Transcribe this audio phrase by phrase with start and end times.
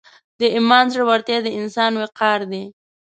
[0.39, 2.63] د ایمان زړورتیا د انسان وقار دی.